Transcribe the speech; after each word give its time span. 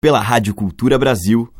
pela 0.00 0.20
Rádio 0.20 0.54
Cultura 0.54 0.96
Brasil. 0.96 1.52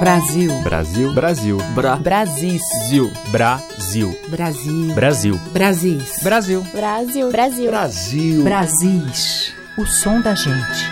Brasil. 0.00 0.62
Brasil. 0.62 1.12
Brasil. 1.12 1.58
Bra. 1.74 1.96
Brasil. 1.96 2.58
Brasil. 3.30 4.14
Brasil. 4.30 4.30
Brasil. 4.30 5.38
Brasil. 5.52 6.08
Brasil. 6.22 6.62
Brasil. 6.72 7.30
Brasil. 7.30 7.70
Brasil. 7.70 8.42
Brasis. 8.42 9.54
O 9.76 9.84
som 9.84 10.22
da 10.22 10.34
gente. 10.34 10.88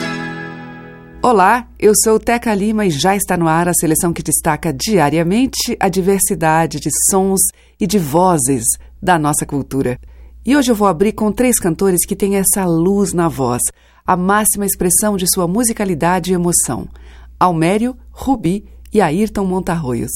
Olá, 1.23 1.67
eu 1.79 1.95
sou 2.05 2.21
Teca 2.21 2.55
Lima 2.55 2.85
e 2.85 2.91
já 2.91 3.17
está 3.17 3.39
no 3.39 3.49
ar 3.49 3.69
a 3.69 3.75
seleção 3.75 4.13
que 4.13 4.23
destaca 4.23 4.71
diariamente 4.71 5.79
a 5.81 5.89
diversidade 5.89 6.79
de 6.79 6.91
sons 7.11 7.41
e 7.81 7.87
de 7.87 7.99
vozes 7.99 8.65
da 9.01 9.19
nossa 9.19 9.47
cultura. 9.47 9.99
E 10.45 10.57
hoje 10.57 10.73
eu 10.73 10.75
vou 10.75 10.89
abrir 10.89 11.13
com 11.13 11.31
três 11.31 11.57
cantores 11.61 12.05
que 12.05 12.17
têm 12.17 12.37
essa 12.37 12.65
luz 12.65 13.13
na 13.13 13.29
voz, 13.29 13.63
a 14.05 14.17
máxima 14.17 14.67
expressão 14.67 15.17
de 15.17 15.25
sua 15.33 15.47
musicalidade 15.47 16.33
e 16.33 16.35
emoção: 16.35 16.89
Almério, 17.39 17.97
Rubi 18.11 18.65
e 18.93 19.01
Ayrton 19.01 19.45
Montarroios. 19.45 20.11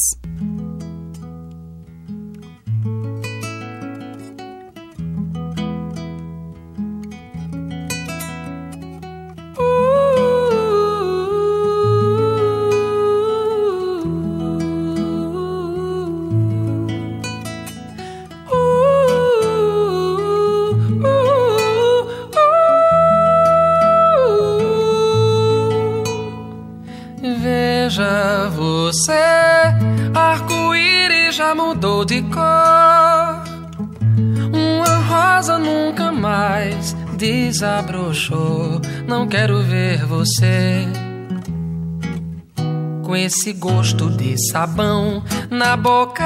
Não 39.27 39.31
quero 39.31 39.61
ver 39.61 40.07
você 40.07 40.87
com 43.03 43.17
esse 43.17 43.53
gosto 43.55 44.09
de 44.09 44.37
sabão 44.53 45.21
na 45.51 45.77
boca. 45.77 46.25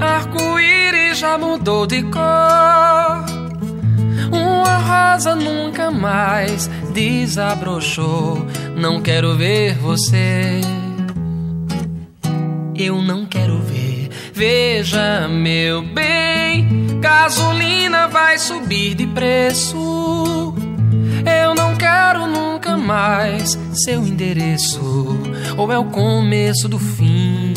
Arco-íris 0.00 1.18
já 1.18 1.36
mudou 1.36 1.86
de 1.86 2.02
cor. 2.04 2.22
Uma 4.32 4.78
rosa 4.78 5.36
nunca 5.36 5.90
mais 5.90 6.68
desabrochou. 6.94 8.46
Não 8.74 9.02
quero 9.02 9.36
ver 9.36 9.76
você. 9.76 10.62
Eu 12.74 13.02
não 13.02 13.26
quero 13.26 13.58
ver. 13.58 14.08
Veja, 14.32 15.28
meu 15.28 15.82
bem, 15.82 16.98
gasolina 16.98 18.08
vai 18.08 18.38
subir 18.38 18.94
de 18.94 19.06
preço. 19.06 19.93
Quero 22.14 22.28
nunca 22.28 22.76
mais 22.76 23.58
seu 23.72 24.06
endereço. 24.06 25.18
Ou 25.58 25.72
é 25.72 25.76
o 25.76 25.86
começo 25.86 26.68
do 26.68 26.78
fim, 26.78 27.52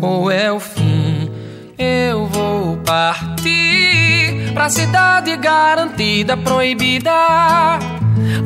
ou 0.00 0.30
é 0.30 0.50
o 0.50 0.58
fim. 0.58 1.30
Eu 1.76 2.26
vou 2.26 2.78
partir 2.78 4.50
pra 4.54 4.70
cidade 4.70 5.36
garantida, 5.36 6.38
proibida. 6.38 7.12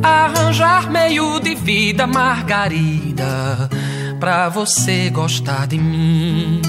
Arranjar 0.03 0.91
meio 0.91 1.39
de 1.39 1.55
vida, 1.55 2.05
Margarida, 2.05 3.71
pra 4.19 4.49
você 4.49 5.11
gostar 5.11 5.69
de 5.69 5.79
mim. 5.79 6.61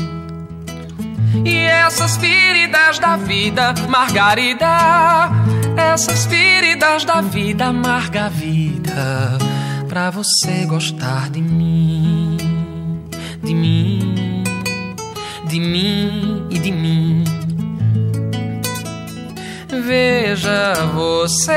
E 1.44 1.56
essas 1.56 2.16
feridas 2.16 3.00
da 3.00 3.18
vida, 3.18 3.74
Margarida, 3.88 5.32
essas 5.78 6.26
feridas 6.26 7.06
da 7.06 7.22
vida, 7.22 7.66
amarga 7.66 8.26
a 8.26 8.30
vida, 8.30 9.38
pra 9.88 10.10
você 10.10 10.66
gostar 10.66 11.30
de 11.30 11.42
mim, 11.42 12.38
de 13.44 13.54
mim, 13.54 14.44
de 15.48 15.60
mim 15.60 16.48
e 16.50 16.60
de 16.60 16.72
mim. 16.72 17.24
Veja 19.86 20.74
você, 20.94 21.52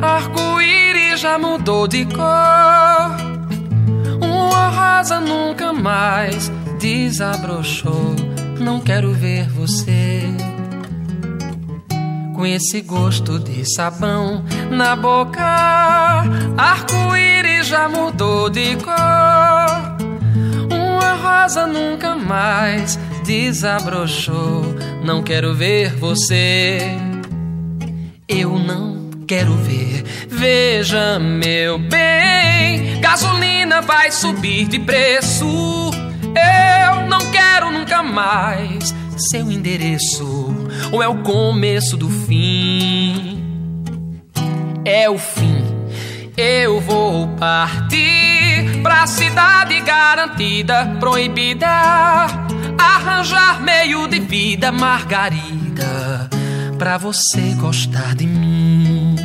arco-íris 0.00 1.20
já 1.20 1.38
mudou 1.38 1.86
de 1.86 2.04
cor. 2.06 3.10
Uma 4.20 4.68
rosa 4.68 5.20
nunca 5.20 5.72
mais 5.72 6.50
desabrochou. 6.78 8.14
Não 8.58 8.80
quero 8.80 9.12
ver 9.12 9.48
você 9.50 10.28
com 12.34 12.44
esse 12.44 12.80
gosto 12.80 13.38
de 13.38 13.64
sabão 13.74 14.44
na 14.70 14.96
boca. 14.96 15.40
Arco-íris 16.58 17.66
já 17.68 17.88
mudou 17.88 18.50
de 18.50 18.76
cor. 18.76 19.96
Uma 20.70 21.14
rosa 21.14 21.66
nunca 21.66 22.16
mais 22.16 22.98
desabrochou. 23.24 24.64
Não 25.04 25.22
quero 25.22 25.54
ver 25.54 25.94
você. 25.94 26.98
Eu 28.28 28.58
não 28.58 29.10
quero 29.26 29.54
ver. 29.54 30.02
Veja, 30.28 31.18
meu 31.18 31.78
bem, 31.78 33.00
gasolina 33.00 33.80
vai 33.80 34.10
subir 34.10 34.66
de 34.66 34.80
preço. 34.80 35.46
Eu 35.46 37.06
não 37.06 37.30
quero 37.30 37.70
nunca 37.70 38.02
mais 38.02 38.92
seu 39.16 39.50
endereço. 39.50 40.53
Ou 40.94 41.02
é 41.02 41.08
o 41.08 41.24
começo 41.24 41.96
do 41.96 42.08
fim? 42.08 43.42
É 44.84 45.10
o 45.10 45.18
fim. 45.18 45.64
Eu 46.36 46.80
vou 46.80 47.26
partir 47.36 48.80
pra 48.80 49.04
cidade 49.04 49.80
garantida, 49.80 50.94
proibida. 51.00 51.66
Arranjar 52.78 53.60
meio 53.60 54.06
de 54.06 54.20
vida, 54.20 54.70
Margarida, 54.70 56.30
pra 56.78 56.96
você 56.96 57.40
gostar 57.58 58.14
de 58.14 58.28
mim. 58.28 59.16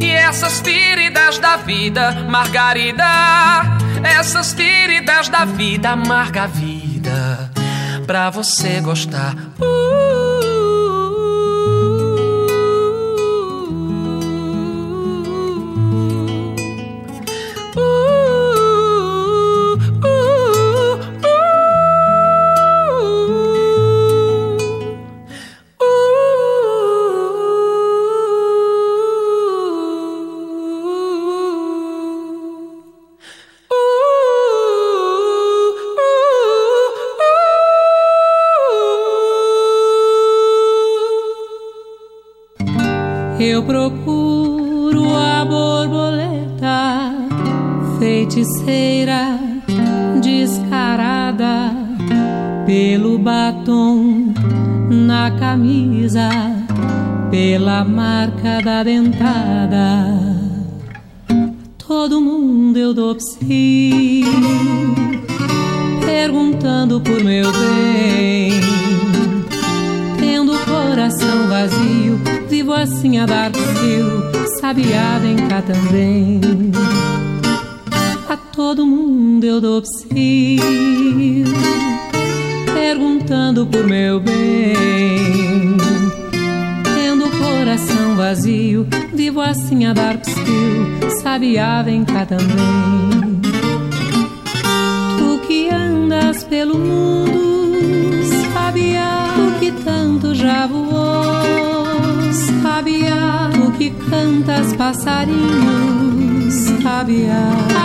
E 0.00 0.10
essas 0.10 0.58
feridas 0.60 1.38
da 1.38 1.56
vida, 1.56 2.12
Margarida, 2.30 3.04
essas 4.02 4.54
feridas 4.54 5.28
da 5.28 5.44
vida, 5.44 5.90
amarga 5.90 6.44
a 6.44 6.46
vida, 6.46 6.73
pra 8.06 8.30
você 8.30 8.80
gostar. 8.80 9.34
Eu 9.60 10.23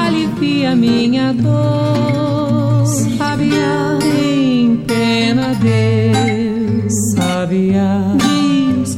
alivia 0.05 0.75
minha 0.75 1.33
dor, 1.33 2.85
sabiá, 3.17 3.97
tem 4.01 4.77
pena 4.87 5.53
Deus, 5.55 6.93
sabiá 7.15 8.19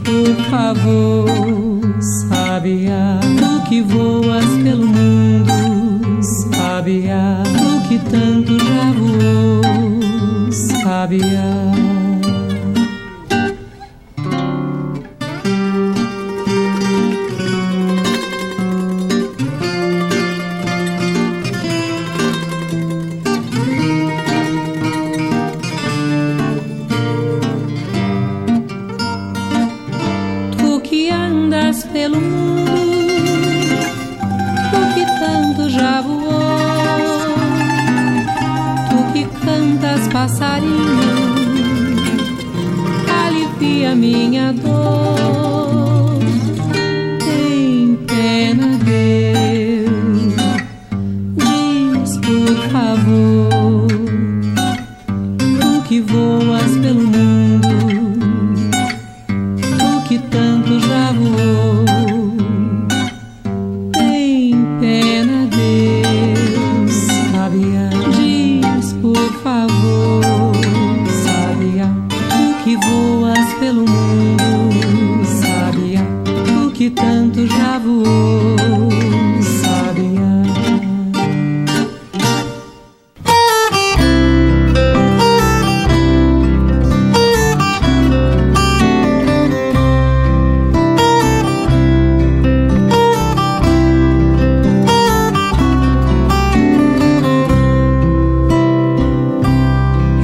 por 0.03 0.35
favor, 0.49 1.81
sabiá, 2.29 3.19
tu 3.39 3.69
que 3.69 3.81
voas 3.81 4.45
pelo 4.63 4.85
mundo, 4.85 6.21
sabiá, 6.21 7.43
tu 7.43 7.87
que 7.87 7.99
tanto 8.09 8.57
já 8.59 8.91
voou, 8.91 10.51
sabiá. 10.51 11.90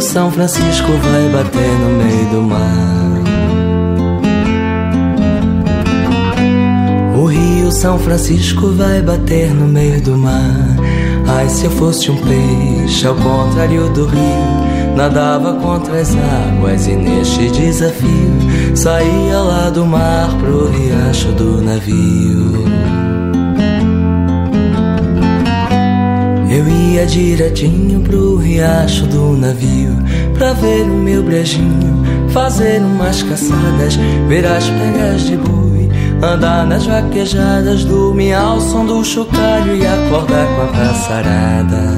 São 0.00 0.30
Francisco 0.30 0.92
vai 0.92 1.28
bater 1.30 1.78
no 1.78 1.88
meio 2.04 2.30
do 2.30 2.42
mar. 2.42 2.96
O 7.18 7.24
rio 7.26 7.72
São 7.72 7.98
Francisco 7.98 8.72
vai 8.72 9.00
bater 9.00 9.54
no 9.54 9.66
meio 9.66 10.00
do 10.02 10.16
mar. 10.16 10.76
Ai, 11.26 11.48
se 11.48 11.64
eu 11.64 11.70
fosse 11.70 12.10
um 12.10 12.16
peixe 12.16 13.06
ao 13.06 13.14
contrário 13.16 13.88
do 13.90 14.06
rio, 14.06 14.94
nadava 14.94 15.54
contra 15.54 16.00
as 16.00 16.14
águas 16.14 16.86
e 16.86 16.92
neste 16.94 17.50
desafio 17.50 18.36
saía 18.74 19.38
lá 19.38 19.70
do 19.70 19.84
mar 19.86 20.28
pro 20.38 20.68
riacho 20.68 21.32
do 21.32 21.62
navio. 21.62 22.64
Eu 26.56 26.66
ia 26.66 27.04
direitinho 27.04 28.00
pro 28.00 28.36
riacho 28.36 29.06
do 29.08 29.36
navio 29.36 29.94
Pra 30.32 30.54
ver 30.54 30.84
o 30.84 30.94
meu 30.94 31.22
brejinho, 31.22 32.02
fazer 32.30 32.80
umas 32.80 33.22
caçadas 33.22 33.96
Ver 34.26 34.46
as 34.46 34.64
pegas 34.66 35.26
de 35.26 35.36
boi, 35.36 35.90
andar 36.22 36.66
nas 36.66 36.86
vaquejadas 36.86 37.84
Dormir 37.84 38.32
ao 38.32 38.58
som 38.58 38.86
do 38.86 39.04
chocalho 39.04 39.76
e 39.76 39.86
acordar 39.86 40.46
com 40.46 40.62
a 40.62 40.66
passarada. 40.68 41.96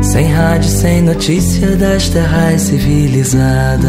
Sem 0.00 0.32
rádio, 0.32 0.70
sem 0.70 1.02
notícia 1.02 1.76
das 1.76 2.08
terras 2.08 2.62
civilizadas 2.62 3.88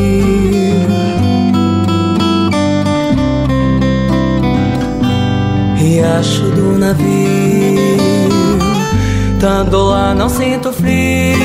riacho 5.81 6.43
do 6.51 6.77
navio. 6.77 7.97
Tando 9.39 9.83
lá 9.83 10.13
não 10.13 10.29
sinto 10.29 10.71
frio. 10.71 11.41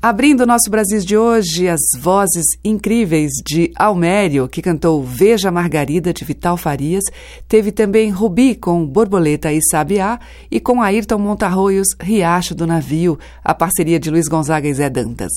Abrindo 0.00 0.40
o 0.40 0.46
nosso 0.46 0.68
Brasil 0.68 0.98
de 0.98 1.16
hoje, 1.16 1.68
as 1.68 1.80
vozes 1.96 2.44
incríveis 2.64 3.30
de 3.46 3.72
Almério, 3.76 4.48
que 4.48 4.60
cantou 4.60 5.00
Veja 5.00 5.48
Margarida, 5.50 6.12
de 6.12 6.24
Vital 6.24 6.56
Farias. 6.56 7.04
Teve 7.46 7.70
também 7.70 8.10
Rubi, 8.10 8.56
com 8.56 8.84
Borboleta 8.84 9.52
e 9.52 9.60
Sabiá. 9.62 10.18
E 10.50 10.58
com 10.58 10.82
Ayrton 10.82 11.18
Montarroios, 11.18 11.88
Riacho 12.00 12.52
do 12.52 12.66
Navio, 12.66 13.16
a 13.44 13.54
parceria 13.54 14.00
de 14.00 14.10
Luiz 14.10 14.26
Gonzaga 14.26 14.68
e 14.68 14.74
Zé 14.74 14.90
Dantas. 14.90 15.32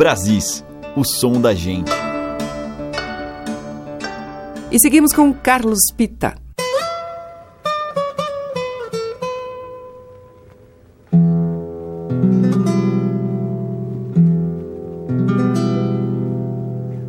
Brasis, 0.00 0.64
o 0.96 1.04
som 1.04 1.38
da 1.38 1.52
gente. 1.52 1.92
E 4.72 4.80
seguimos 4.80 5.12
com 5.12 5.30
Carlos 5.30 5.78
Pita. 5.94 6.34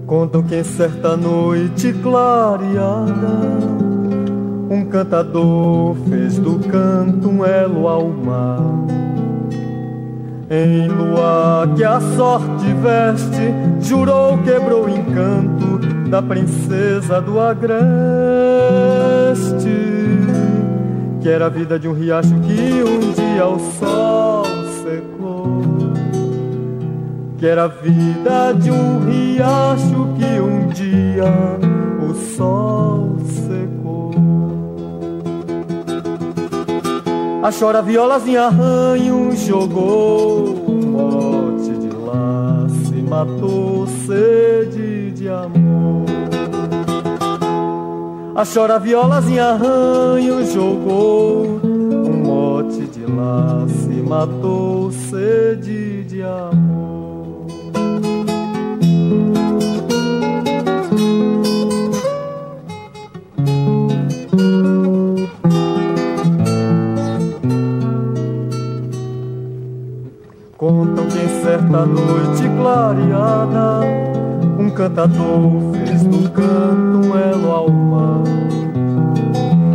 Contam 0.06 0.44
que 0.44 0.56
em 0.56 0.64
certa 0.66 1.16
noite 1.16 1.94
clareada 2.04 3.40
um 4.70 4.86
cantador 4.90 5.96
fez 6.10 6.38
do 6.38 6.60
canto 6.60 7.30
um 7.30 7.46
elo 7.46 7.88
ao 7.88 8.10
mar. 8.10 9.21
Em 10.54 10.86
lua 10.90 11.66
que 11.78 11.84
a 11.86 12.02
sorte 12.02 12.74
veste, 12.82 13.54
jurou, 13.80 14.38
quebrou 14.40 14.84
o 14.84 14.90
encanto 14.90 15.80
da 16.10 16.22
princesa 16.22 17.22
do 17.22 17.40
agreste. 17.40 17.72
Que 21.22 21.30
era 21.30 21.46
a 21.46 21.50
vida 21.50 21.80
de 21.80 21.88
um 21.88 21.94
riacho 21.94 22.36
que 22.42 22.84
um 22.84 23.14
dia 23.14 23.48
o 23.48 23.58
sol 23.80 24.44
secou. 24.84 25.62
Que 27.38 27.48
era 27.48 27.64
a 27.64 27.68
vida 27.68 28.54
de 28.60 28.72
um 28.72 29.06
riacho 29.06 30.10
que 30.18 30.42
um 30.42 30.68
dia 30.68 31.32
o 32.06 32.14
sol 32.14 33.16
secou. 33.26 33.81
A 37.44 37.52
chora 37.52 37.82
violas 37.82 38.28
em 38.28 38.38
arranho 38.38 39.36
jogou 39.36 40.64
um 40.68 40.92
mote 40.92 41.72
de 41.72 41.90
laço 41.98 42.94
matou 43.10 43.88
sede 43.88 45.10
de 45.12 45.28
amor. 45.28 46.06
A 48.36 48.46
chora 48.46 48.78
violas 48.78 49.28
em 49.28 49.40
arranho 49.40 50.46
jogou 50.46 51.60
um 51.64 52.24
mote 52.24 52.86
de 52.86 53.06
laço 53.08 53.92
matou 54.08 54.92
sede 54.92 56.04
de 56.04 56.22
amor. 56.22 57.01
Certa 71.72 71.86
noite 71.86 72.50
clareada 72.58 73.80
Um 74.60 74.70
cantador 74.70 75.72
fez 75.74 76.04
do 76.04 76.30
canto 76.30 77.08
um 77.08 77.18
elo 77.18 77.52
ao 77.52 77.70
mar. 77.70 78.24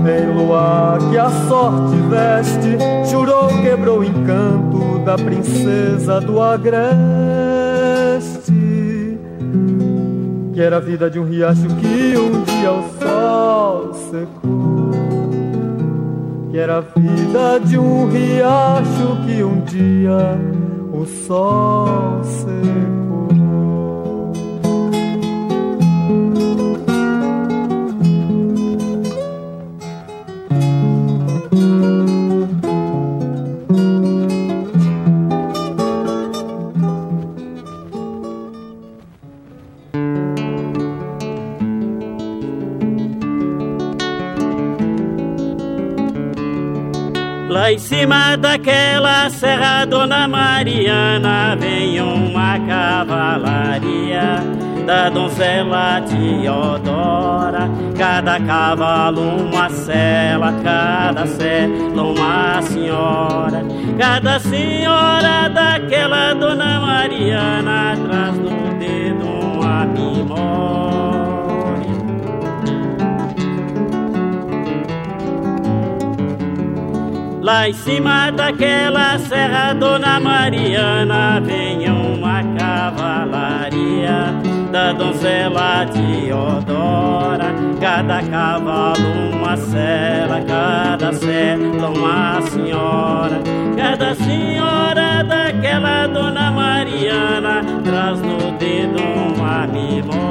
Em 0.07 0.37
luar 0.37 0.99
que 1.11 1.17
a 1.17 1.31
sorte 1.49 1.97
veste 2.09 2.79
Jurou, 3.11 3.49
quebrou 3.63 4.01
o 4.01 4.05
encanto 4.05 4.99
da 5.05 5.17
princesa 5.17 6.21
do 6.21 6.41
agreste. 6.41 6.87
Que 10.53 10.61
era 10.61 10.77
a 10.77 10.81
vida 10.81 11.11
de 11.11 11.19
um 11.19 11.25
riacho 11.25 11.67
que 11.81 12.17
um 12.17 12.43
dia 12.43 12.73
o 12.73 12.85
sol 13.01 13.95
secou. 13.95 14.91
Que 16.51 16.59
era 16.59 16.79
a 16.79 16.81
vida 16.81 17.61
de 17.65 17.79
um 17.79 18.09
riacho 18.09 19.17
que 19.27 19.43
um 19.43 19.61
dia 19.61 20.39
o 20.97 21.05
sol 21.05 22.25
secou. 22.25 22.96
Em 47.69 47.79
cima 47.79 48.37
daquela 48.37 49.29
serra, 49.29 49.85
Dona 49.85 50.29
Mariana, 50.29 51.57
vem 51.59 52.01
uma 52.01 52.61
cavalaria 52.61 54.37
da 54.87 55.09
donzela 55.09 56.01
Teodora. 56.03 57.69
Cada 57.99 58.39
cavalo 58.39 59.21
uma 59.21 59.69
cela, 59.69 60.55
cada 60.63 61.27
cela 61.27 62.03
uma 62.05 62.63
senhora. 62.63 63.65
Cada 63.99 64.39
senhora 64.39 65.49
daquela 65.49 66.35
Dona 66.35 66.79
Mariana 66.79 67.97
traz 68.07 68.39
no 68.39 68.79
dedo 68.79 69.27
uma 69.27 69.85
memória. 69.87 70.86
Lá 77.47 77.69
em 77.69 77.73
cima 77.75 78.33
daquela 78.33 79.17
serra, 79.21 79.73
Dona 79.73 80.19
Mariana, 80.19 81.41
vem 81.41 81.89
uma 81.89 82.43
cavalaria 82.59 84.35
da 84.73 84.93
donzela 84.93 85.87
Teodora. 85.87 87.55
Cada 87.81 88.21
cavalo 88.25 89.31
uma 89.33 89.57
cela, 89.57 90.41
cada 90.45 91.13
cela 91.13 91.89
uma 91.89 92.43
senhora. 92.43 93.41
Cada 93.77 94.17
senhora 94.17 95.23
daquela 95.23 96.09
Dona 96.09 96.51
Mariana 96.51 97.63
traz 97.85 98.21
no 98.23 98.59
dedo 98.59 99.01
uma 99.37 99.69
memória. 99.69 100.27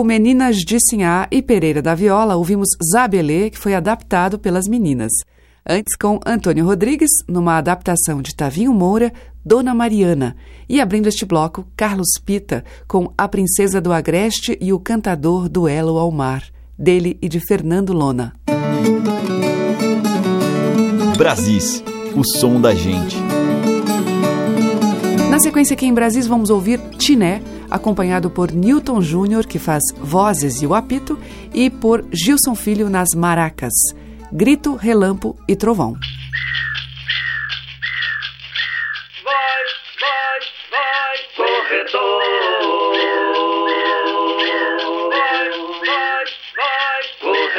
Grupo 0.00 0.04
Meninas 0.04 0.56
de 0.58 0.78
Sinhá 0.80 1.28
e 1.30 1.42
Pereira 1.42 1.82
da 1.82 1.94
Viola, 1.94 2.36
ouvimos 2.36 2.68
Zabelê, 2.92 3.50
que 3.50 3.58
foi 3.58 3.74
adaptado 3.74 4.38
pelas 4.38 4.66
meninas. 4.66 5.12
Antes, 5.68 5.94
com 5.96 6.18
Antônio 6.24 6.64
Rodrigues, 6.64 7.10
numa 7.28 7.58
adaptação 7.58 8.22
de 8.22 8.34
Tavinho 8.34 8.72
Moura, 8.72 9.12
Dona 9.44 9.74
Mariana. 9.74 10.36
E 10.68 10.80
abrindo 10.80 11.06
este 11.06 11.26
bloco, 11.26 11.66
Carlos 11.76 12.08
Pita, 12.24 12.64
com 12.88 13.12
A 13.16 13.28
Princesa 13.28 13.80
do 13.80 13.92
Agreste 13.92 14.56
e 14.60 14.72
o 14.72 14.80
Cantador 14.80 15.48
Duelo 15.48 15.98
ao 15.98 16.10
Mar, 16.10 16.44
dele 16.78 17.18
e 17.20 17.28
de 17.28 17.40
Fernando 17.40 17.92
Lona. 17.92 18.32
Brasis, 21.16 21.84
o 22.16 22.24
som 22.24 22.60
da 22.60 22.74
gente. 22.74 23.16
Na 25.40 25.44
sequência 25.44 25.72
aqui 25.72 25.86
em 25.86 25.94
Brasis, 25.94 26.26
vamos 26.26 26.50
ouvir 26.50 26.78
Tiné, 26.98 27.40
acompanhado 27.70 28.28
por 28.28 28.52
Newton 28.52 29.00
Júnior, 29.00 29.46
que 29.46 29.58
faz 29.58 29.82
vozes 29.96 30.60
e 30.60 30.66
o 30.66 30.74
apito, 30.74 31.18
e 31.54 31.70
por 31.70 32.04
Gilson 32.12 32.54
Filho 32.54 32.90
nas 32.90 33.08
maracas, 33.16 33.72
grito, 34.30 34.74
relampo 34.76 35.34
e 35.48 35.56
trovão. 35.56 35.94
Vai, 39.24 39.64
vai, 39.98 40.40
vai, 40.70 41.16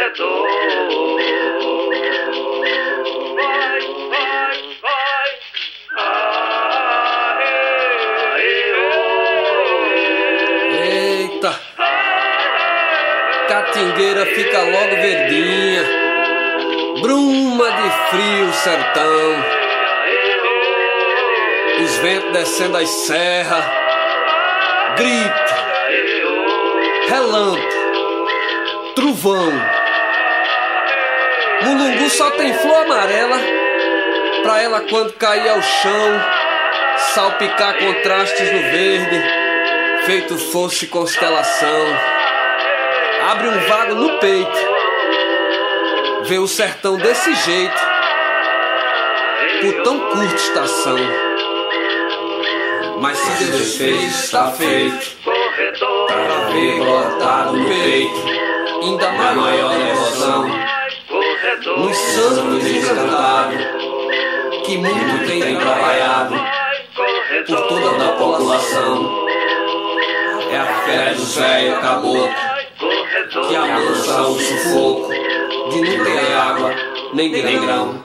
corredor. 0.05 1.10
Catingueira 13.81 14.27
fica 14.27 14.61
logo 14.61 14.95
verdinha. 14.95 15.83
Bruma 17.01 17.71
de 17.71 17.89
frio 18.11 18.53
sertão. 18.53 19.45
Os 21.83 21.97
ventos 21.97 22.31
descendo 22.31 22.77
as 22.77 22.87
serras. 22.87 23.65
Grito. 24.97 25.55
Relâmpago. 27.09 28.27
Trovão. 28.93 29.51
Mulungu 31.63 32.09
só 32.11 32.29
tem 32.31 32.53
flor 32.53 32.85
amarela. 32.85 33.39
Pra 34.43 34.61
ela 34.61 34.81
quando 34.81 35.13
cair 35.13 35.49
ao 35.49 35.61
chão. 35.61 36.21
Salpicar 37.15 37.79
contrastes 37.79 38.51
no 38.53 38.59
verde 38.59 39.41
feito 40.05 40.37
fosse 40.37 40.85
constelação. 40.85 42.20
Abre 43.29 43.47
um 43.49 43.59
vago 43.67 43.95
no 43.95 44.17
peito, 44.17 44.59
vê 46.23 46.39
o 46.39 46.47
sertão 46.47 46.97
desse 46.97 47.33
jeito, 47.35 47.81
por 49.61 49.83
tão 49.83 49.99
curta 49.99 50.35
estação. 50.35 50.97
Mas 52.99 53.17
se 53.19 53.43
Deus 53.43 53.77
fez, 53.77 54.23
está 54.23 54.51
feito, 54.51 55.17
pra 55.23 56.49
ver 56.51 56.79
brotado 56.79 57.53
no 57.53 57.65
peito, 57.69 58.25
ainda 58.81 59.11
maior 59.11 59.73
emoção. 59.79 60.47
Nos 61.77 61.97
santos 61.97 62.67
encantados, 62.67 63.65
que 64.65 64.77
muito 64.77 65.27
tem 65.27 65.57
trabalhado 65.57 66.35
por 67.45 67.67
toda 67.67 68.05
a 68.05 68.11
população. 68.13 69.27
É 70.51 70.57
a 70.57 70.65
fé 70.65 71.13
do 71.13 71.23
velho 71.23 71.79
caboclo 71.81 72.50
que 73.31 73.55
amansa 73.55 74.21
o 74.23 74.37
sufoco 74.37 75.09
de 75.71 75.81
não 75.81 76.03
ter 76.03 76.33
água 76.33 76.75
nem 77.13 77.31
grão. 77.31 78.03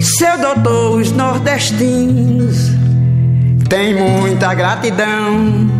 Seu 0.00 0.38
doutor, 0.38 1.00
os 1.00 1.12
nordestinos 1.12 2.29
têm 3.70 3.94
muita 3.94 4.52
gratidão 4.52 5.70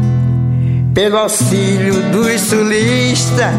pelo 0.94 1.18
auxílio 1.18 2.00
dos 2.12 2.40
sulistas, 2.42 3.53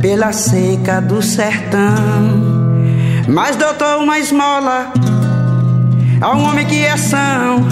pela 0.00 0.32
seca 0.32 0.98
do 1.00 1.20
sertão. 1.20 2.48
Mas, 3.28 3.56
doutor, 3.56 3.98
uma 3.98 4.18
esmola 4.18 4.90
a 6.22 6.34
um 6.34 6.48
homem 6.48 6.66
que 6.66 6.84
é 6.86 6.96
são, 6.96 7.68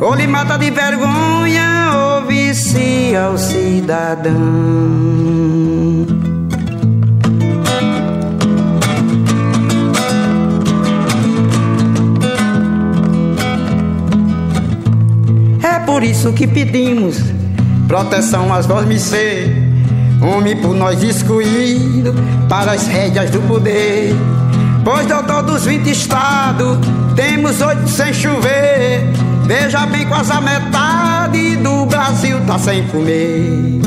ou 0.00 0.14
lhe 0.14 0.26
mata 0.26 0.58
de 0.58 0.70
vergonha, 0.70 2.18
ou 2.20 2.26
vicia 2.26 3.30
o 3.30 3.38
cidadão. 3.38 4.34
Por 15.94 16.02
isso 16.02 16.32
que 16.32 16.44
pedimos 16.44 17.20
proteção 17.86 18.52
às 18.52 18.66
ser, 19.00 19.56
homem 20.20 20.56
por 20.56 20.74
nós 20.74 21.00
excluído 21.00 22.12
para 22.48 22.72
as 22.72 22.88
rédeas 22.88 23.30
do 23.30 23.40
poder. 23.42 24.12
Pois 24.82 25.06
doutor 25.06 25.44
dos 25.44 25.64
20 25.64 25.88
estados, 25.88 26.78
temos 27.14 27.60
oito 27.60 27.86
sem 27.86 28.12
chover. 28.12 29.04
Veja 29.46 29.86
bem, 29.86 30.04
quase 30.06 30.32
a 30.32 30.40
metade 30.40 31.54
do 31.58 31.86
Brasil 31.86 32.40
tá 32.44 32.58
sem 32.58 32.84
comer. 32.88 33.80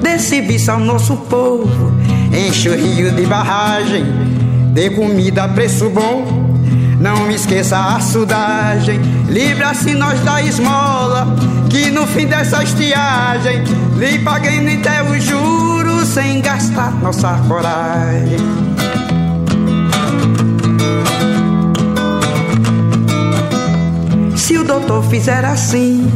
Desse 0.00 0.40
vice 0.40 0.70
ao 0.70 0.78
nosso 0.78 1.16
povo, 1.16 1.92
enche 2.32 2.68
o 2.68 2.76
rio 2.76 3.10
de 3.10 3.26
barragem, 3.26 4.33
dê 4.74 4.90
comida 4.90 5.44
a 5.44 5.48
preço 5.48 5.88
bom. 5.88 6.52
Não 7.00 7.30
esqueça 7.30 7.78
a 7.78 8.00
sudagem, 8.00 9.00
livra-se 9.28 9.94
nós 9.94 10.20
da 10.20 10.42
esmola, 10.42 11.34
que 11.70 11.90
no 11.90 12.06
fim 12.06 12.26
dessa 12.26 12.62
estiagem, 12.62 13.62
lhe 13.96 14.18
paguem 14.18 14.78
até 14.78 15.02
os 15.02 15.22
juros 15.22 16.08
sem 16.08 16.40
gastar 16.40 16.92
nossa 17.02 17.38
coragem. 17.46 18.38
Se 24.36 24.56
o 24.58 24.64
doutor 24.64 25.02
fizer 25.04 25.44
assim, 25.44 26.10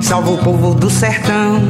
salva 0.00 0.30
o 0.30 0.38
povo 0.38 0.74
do 0.74 0.88
sertão. 0.88 1.60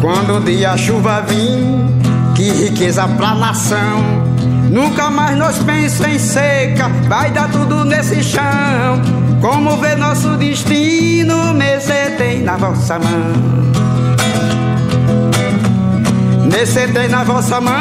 Quando 0.00 0.38
o 0.38 0.40
dia 0.40 0.72
a 0.72 0.76
chuva 0.76 1.24
vir, 1.28 2.34
que 2.34 2.50
riqueza 2.50 3.06
pra 3.06 3.34
nação. 3.34 4.32
Nunca 4.72 5.10
mais 5.10 5.36
nós 5.36 5.58
pensa 5.58 6.08
em 6.08 6.18
seca, 6.18 6.88
vai 7.06 7.30
dar 7.30 7.50
tudo 7.50 7.84
nesse 7.84 8.24
chão. 8.24 9.02
Como 9.42 9.76
ver 9.76 9.98
nosso 9.98 10.34
destino, 10.38 11.52
Nesse 11.52 12.16
tem 12.16 12.42
na 12.42 12.56
vossa 12.56 12.98
mão. 12.98 13.32
Nesse 16.50 16.88
tem 16.88 17.08
na 17.08 17.22
vossa 17.22 17.60
mão. 17.60 17.72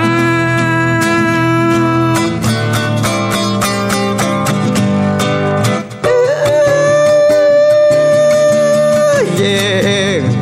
Yeah. 9.39 10.40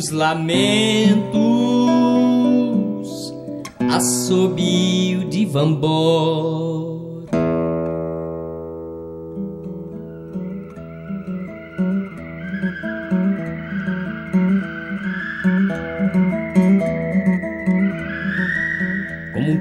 Dos 0.00 0.08
lamentos, 0.08 1.34
assobio 3.90 5.28
de 5.28 5.44
vambor. 5.44 6.88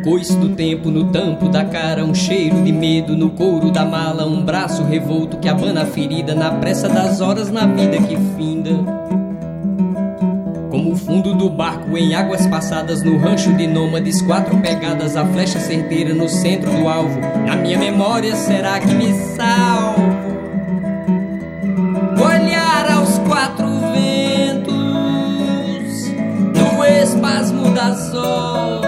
coice 0.02 0.34
do 0.38 0.56
tempo 0.56 0.90
no 0.90 1.12
tampo 1.12 1.50
da 1.50 1.66
cara, 1.66 2.06
um 2.06 2.16
cheiro 2.16 2.64
de 2.64 2.72
medo 2.72 3.18
no 3.18 3.32
couro 3.32 3.70
da 3.70 3.84
mala, 3.84 4.26
um 4.26 4.42
braço 4.46 4.84
revolto 4.84 5.38
que 5.38 5.50
abana 5.50 5.84
a 5.84 5.86
ferida 5.86 6.34
na 6.34 6.52
pressa 6.52 6.88
das 6.88 7.20
horas 7.20 7.52
na 7.52 7.66
vida 7.66 7.98
que 7.98 8.16
finda. 8.38 8.99
Do 11.40 11.50
barco 11.50 11.98
em 11.98 12.14
águas 12.14 12.46
passadas 12.48 13.02
no 13.02 13.18
rancho 13.18 13.54
de 13.54 13.66
nômades, 13.66 14.22
quatro 14.22 14.58
pegadas, 14.58 15.16
a 15.16 15.26
flecha 15.26 15.58
certeira 15.58 16.14
no 16.14 16.28
centro 16.28 16.70
do 16.70 16.86
alvo. 16.90 17.18
Na 17.46 17.56
minha 17.56 17.80
memória 17.80 18.36
será 18.36 18.78
que 18.78 18.94
me 18.94 19.14
salvo? 19.38 20.02
Olhar 22.22 22.92
aos 22.92 23.20
quatro 23.20 23.68
ventos, 23.94 24.74
no 26.54 26.84
espasmo 26.84 27.74
das 27.74 28.14
horas. 28.14 28.79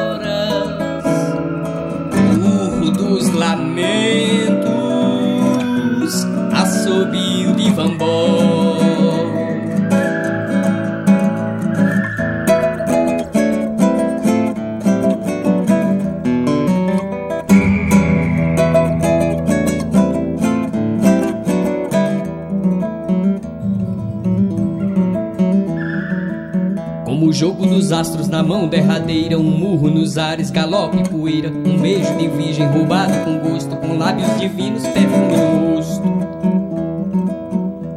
Mão 28.51 28.67
derradeira, 28.67 29.39
um 29.39 29.43
murro 29.43 29.89
nos 29.89 30.17
ares, 30.17 30.51
galope, 30.51 31.07
poeira, 31.07 31.49
um 31.49 31.79
beijo 31.79 32.13
de 32.17 32.27
virgem 32.27 32.67
roubado 32.67 33.13
com 33.23 33.37
gosto, 33.37 33.77
com 33.77 33.97
lábios 33.97 34.27
divinos, 34.37 34.85
perfume 34.87 35.37
no 35.37 35.75
rosto. 35.75 36.03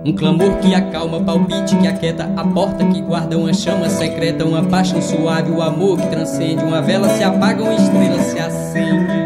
Um 0.04 0.12
clamor 0.12 0.56
que 0.58 0.72
acalma, 0.72 1.20
palpite 1.20 1.76
que 1.76 1.88
aquieta, 1.88 2.30
a 2.36 2.44
porta 2.44 2.84
que 2.84 3.00
guarda 3.00 3.36
uma 3.36 3.52
chama 3.52 3.88
secreta, 3.88 4.44
uma 4.44 4.62
paixão 4.62 5.02
suave, 5.02 5.50
o 5.50 5.60
amor 5.60 5.98
que 5.98 6.06
transcende, 6.06 6.62
uma 6.62 6.80
vela 6.80 7.08
se 7.08 7.24
apaga, 7.24 7.60
uma 7.60 7.74
estrela 7.74 8.22
se 8.22 8.38
acende. 8.38 9.23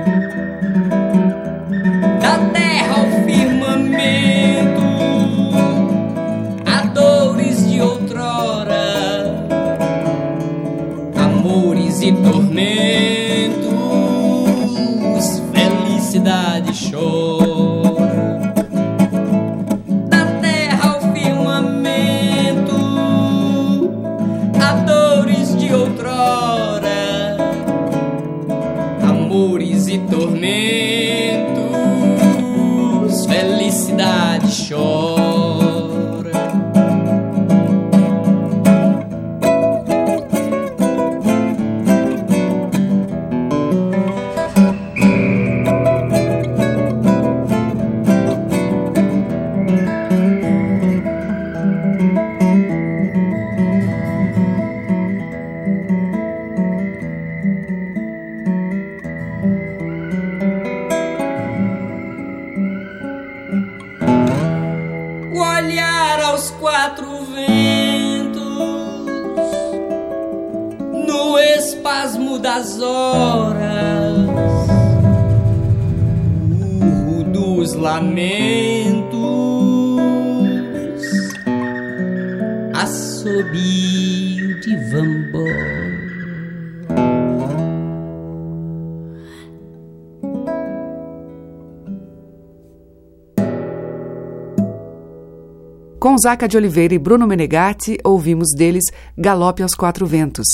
Zaca 96.18 96.48
de 96.48 96.56
Oliveira 96.56 96.94
e 96.94 96.98
Bruno 96.98 97.26
Menegatti, 97.26 97.98
ouvimos 98.04 98.48
deles 98.56 98.84
Galope 99.16 99.62
aos 99.62 99.74
Quatro 99.74 100.06
Ventos. 100.06 100.46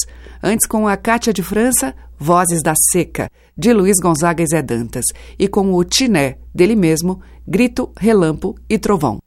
Antes, 0.42 0.66
com 0.66 0.87
a 0.87 0.96
Cátia 0.96 1.33
de 1.33 1.42
França, 1.42 1.94
Vozes 2.18 2.62
da 2.62 2.74
Seca, 2.92 3.31
de 3.57 3.72
Luiz 3.72 3.96
Gonzaga 4.00 4.42
e 4.42 4.46
Zé 4.46 4.62
Dantas. 4.62 5.05
E 5.38 5.48
com 5.48 5.72
o 5.72 5.85
Tiné, 5.85 6.37
dele 6.55 6.77
mesmo, 6.77 7.20
Grito, 7.46 7.90
Relampo 7.98 8.55
e 8.68 8.79
Trovão. 8.79 9.18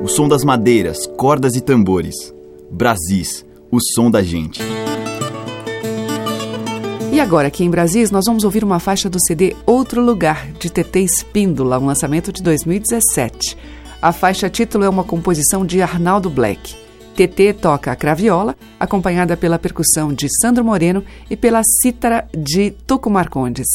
O 0.00 0.08
som 0.08 0.28
das 0.28 0.44
madeiras, 0.44 1.06
cordas 1.16 1.56
e 1.56 1.60
tambores. 1.60 2.14
Brasis, 2.70 3.44
o 3.70 3.78
som 3.80 4.10
da 4.10 4.22
gente. 4.22 4.62
E 7.12 7.20
agora, 7.20 7.48
aqui 7.48 7.64
em 7.64 7.70
Brasis, 7.70 8.12
nós 8.12 8.26
vamos 8.26 8.44
ouvir 8.44 8.62
uma 8.62 8.78
faixa 8.78 9.10
do 9.10 9.18
CD 9.20 9.56
Outro 9.66 10.00
Lugar, 10.00 10.52
de 10.52 10.70
TT 10.70 11.00
Espíndola, 11.00 11.78
um 11.78 11.86
lançamento 11.86 12.32
de 12.32 12.40
2017. 12.42 13.56
A 14.00 14.12
faixa 14.12 14.48
título 14.48 14.84
é 14.84 14.88
uma 14.88 15.02
composição 15.02 15.66
de 15.66 15.82
Arnaldo 15.82 16.30
Black. 16.30 16.76
TT 17.16 17.54
toca 17.60 17.90
a 17.90 17.96
craviola, 17.96 18.54
acompanhada 18.78 19.36
pela 19.36 19.58
percussão 19.58 20.14
de 20.14 20.28
Sandro 20.40 20.64
Moreno 20.64 21.04
e 21.28 21.36
pela 21.36 21.62
cítara 21.82 22.28
de 22.32 22.70
Tuco 22.70 23.10
Marcondes. 23.10 23.66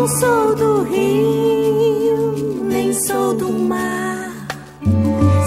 não 0.00 0.08
sou 0.08 0.54
do 0.54 0.82
rio, 0.84 2.64
nem 2.64 2.90
sou 2.90 3.34
do 3.34 3.52
mar, 3.52 4.32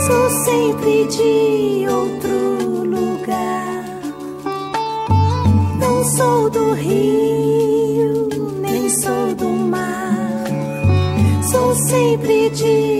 sou 0.06 0.30
sempre 0.46 1.08
de 1.08 1.88
outro 1.90 2.84
lugar. 2.84 3.84
Não 5.80 6.04
sou 6.04 6.52
do 6.52 6.72
rio, 6.74 8.30
nem 8.62 8.88
sou 8.90 9.34
do 9.34 9.50
mar, 9.50 10.46
sou 11.52 11.74
sempre 11.88 12.52
de 12.52 12.93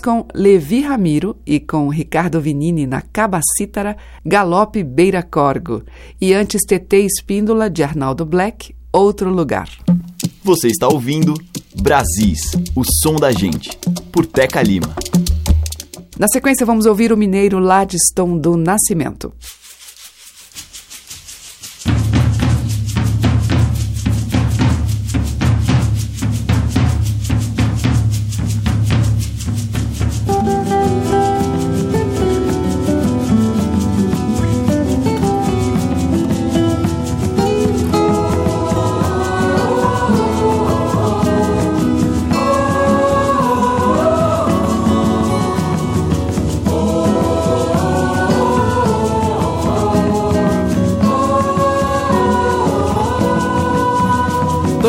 Com 0.00 0.26
Levi 0.34 0.80
Ramiro 0.80 1.36
e 1.44 1.60
com 1.60 1.88
Ricardo 1.88 2.40
Vinini 2.40 2.86
na 2.86 3.02
Cabacítara, 3.02 3.96
Galope 4.24 4.82
Beira 4.82 5.22
Corgo. 5.22 5.82
E 6.20 6.32
antes 6.32 6.62
TT 6.66 6.98
Espíndola, 7.04 7.68
de 7.68 7.82
Arnaldo 7.82 8.24
Black, 8.24 8.74
Outro 8.92 9.30
Lugar. 9.30 9.68
Você 10.42 10.68
está 10.68 10.88
ouvindo 10.88 11.34
Brasis, 11.80 12.52
o 12.74 12.82
som 12.84 13.16
da 13.16 13.32
gente, 13.32 13.70
por 14.10 14.26
Teca 14.26 14.62
Lima. 14.62 14.94
Na 16.18 16.28
sequência, 16.28 16.66
vamos 16.66 16.86
ouvir 16.86 17.12
o 17.12 17.16
mineiro 17.16 17.58
Ladiston 17.58 18.38
do 18.38 18.56
Nascimento. 18.56 19.32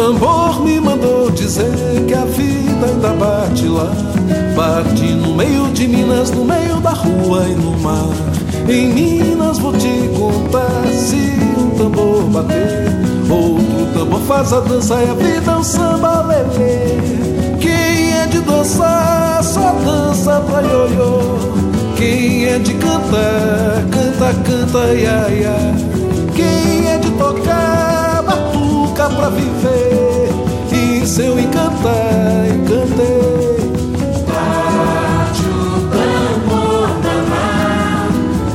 Tambor 0.03 0.59
me 0.59 0.81
mandou 0.81 1.31
dizer 1.31 1.71
que 2.05 2.13
a 2.13 2.25
vida 2.25 2.87
ainda 2.87 3.07
bate 3.13 3.65
lá. 3.69 3.89
Bate 4.53 5.13
no 5.13 5.33
meio 5.33 5.71
de 5.71 5.87
Minas, 5.87 6.29
no 6.29 6.43
meio 6.43 6.75
da 6.81 6.89
rua 6.89 7.45
e 7.47 7.55
no 7.55 7.71
mar. 7.79 8.09
Em 8.67 8.93
Minas 8.93 9.59
vou 9.59 9.71
te 9.71 10.09
contar 10.13 10.83
se 10.91 11.31
um 11.57 11.69
tambor 11.77 12.23
bater. 12.23 12.91
Outro 13.29 13.97
tambor 13.97 14.19
faz 14.27 14.51
a 14.51 14.59
dança 14.59 15.01
e 15.01 15.09
a 15.09 15.13
vida 15.13 15.51
é 15.53 15.55
um 15.55 15.63
samba 15.63 16.21
lelê. 16.23 16.97
Quem 17.61 18.13
é 18.13 18.27
de 18.29 18.41
dançar 18.41 19.41
só 19.41 19.71
dança 19.85 20.41
pra 20.41 20.63
ioiô. 20.63 21.37
Quem 21.95 22.43
é 22.47 22.59
de 22.59 22.73
cantar, 22.73 23.85
canta, 23.89 24.33
canta, 24.43 24.93
ia, 24.95 25.29
ia. 25.29 25.93
Quem 26.35 26.89
é 26.89 26.97
de 26.97 27.09
tocar, 27.11 27.72
pra 29.23 29.29
viver. 29.29 30.27
E 30.71 31.07
seu 31.07 31.39
encantar, 31.39 32.45
encantei. 32.47 33.53
Bate 34.27 35.45
o 35.45 35.87
tambor, 35.93 36.89
naná. 37.03 38.09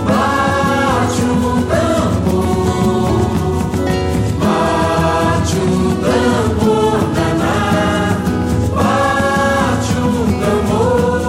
Bate 0.05 1.23
o 1.23 1.63
tambor. 1.71 3.21
Bate 4.41 5.57
o 5.57 5.97
tambor, 6.05 6.99
naná. 7.17 7.59
Bate 8.75 9.95
o 9.97 10.07
tambor. 10.43 11.21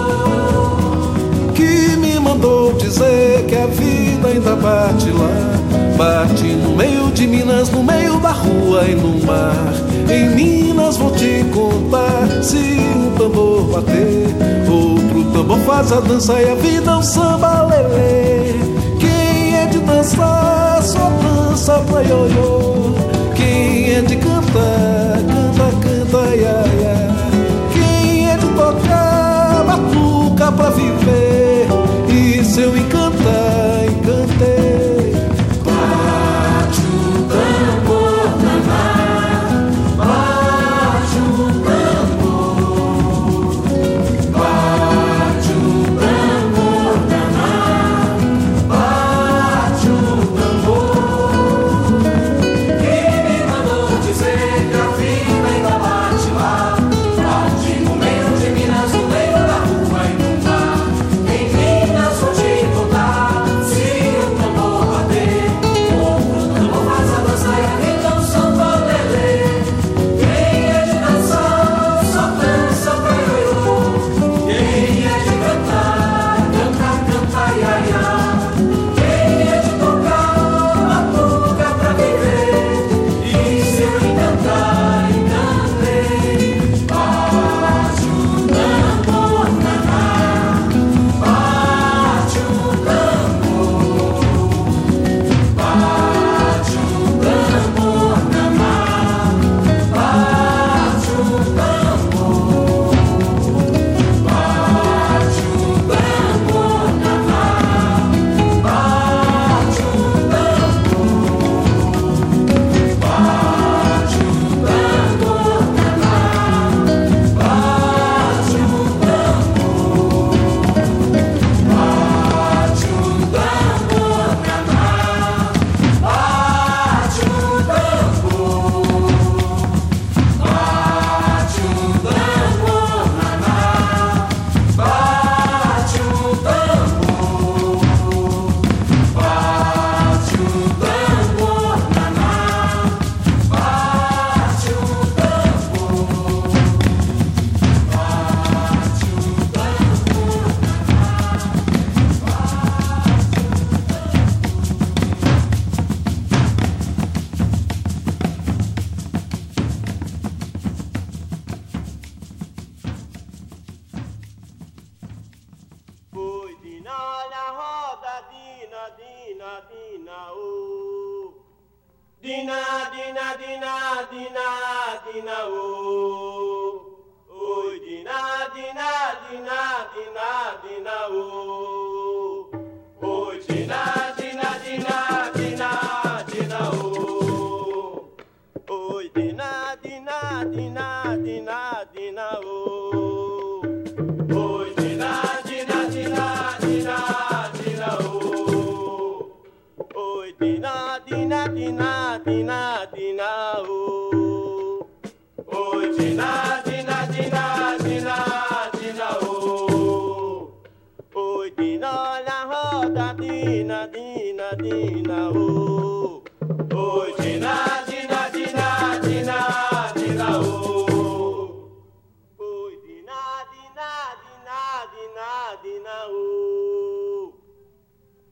Que 1.54 1.72
me 1.96 2.20
mandou 2.20 2.74
dizer 2.74 3.46
que 3.46 3.56
a 3.56 3.66
vida 3.66 4.28
ainda 4.28 4.54
bate 4.56 5.10
lá. 5.10 5.29
De 7.20 7.26
Minas, 7.26 7.68
no 7.68 7.82
meio 7.82 8.18
da 8.18 8.30
rua 8.30 8.82
e 8.88 8.94
no 8.94 9.22
mar. 9.26 9.74
Em 10.10 10.30
Minas 10.30 10.96
vou 10.96 11.10
te 11.10 11.44
contar 11.52 12.26
se 12.42 12.56
um 12.56 13.10
tambor 13.14 13.64
bater, 13.64 14.26
outro 14.66 15.24
tambor 15.30 15.58
faz 15.58 15.92
a 15.92 16.00
dança 16.00 16.40
e 16.40 16.48
a 16.48 16.54
vida 16.54 16.90
é 16.90 16.96
um 16.96 17.02
samba 17.02 17.64
lelê. 17.64 18.54
Quem 18.98 19.54
é 19.54 19.66
de 19.66 19.80
dançar 19.80 20.82
só 20.82 21.10
dança 21.22 21.80
pra 21.80 22.00
ioiô. 22.00 22.94
Quem 23.34 23.96
é 23.96 24.00
de 24.00 24.16
cantar, 24.16 25.18
canta, 25.28 25.76
canta, 25.82 26.36
ia, 26.36 26.64
ia. 26.80 27.10
Quem 27.70 28.30
é 28.30 28.36
de 28.38 28.46
tocar, 28.46 29.62
batuca 29.66 30.50
pra 30.52 30.70
viver. 30.70 31.68
E 32.08 32.42
seu 32.42 32.74
encantar, 32.74 32.99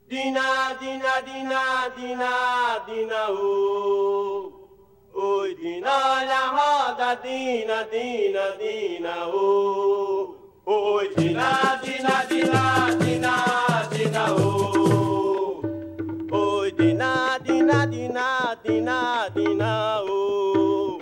Dina, 0.09 0.75
dina, 0.79 1.21
dina, 1.21 1.89
dina, 1.95 2.83
dina, 2.87 3.25
oh. 3.29 3.58
Olha 5.91 6.39
a 6.45 6.51
roda, 6.55 7.15
dina, 7.23 7.83
dina, 7.91 8.55
dina, 8.59 9.27
oh. 9.27 10.35
Oi, 10.67 11.07
oh. 16.31 16.71
Dina, 16.77 17.39
dina, 17.41 17.85
dina, 17.87 18.55
dina, 18.63 19.29
dina, 19.33 20.01
oh. 20.03 20.99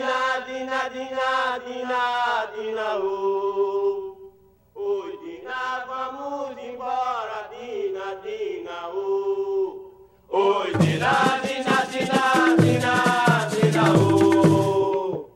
Dina, 0.02 0.41
dina, 0.47 0.89
dina, 0.89 1.60
dina, 1.64 2.02
dina, 2.56 2.97
oh. 2.97 4.18
Oi, 4.74 5.12
Dina, 5.22 5.86
vamos 5.88 6.58
embora, 6.58 7.47
Dina, 7.52 8.16
Dina, 8.24 8.89
oh. 8.89 9.91
Oi, 10.34 10.72
Dina, 10.80 11.39
Dina, 11.45 11.86
Dina, 11.91 12.56
Dina, 12.58 13.47
Dina, 13.52 13.84
oh. 13.93 15.30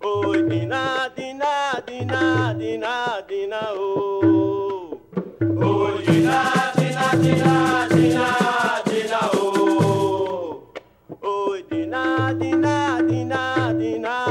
Oi, 0.00 0.48
Dina, 0.48 1.10
Dina, 1.14 1.82
Dina, 1.86 2.54
Dina, 2.56 3.22
Dina, 3.28 3.60
oh. 3.74 4.98
Oi, 5.42 6.02
Dina, 6.06 6.72
Dina, 6.74 7.06
Dina, 7.20 7.85
Dina, 12.16 13.02
Dina, 13.06 13.72
Dina, 13.78 14.25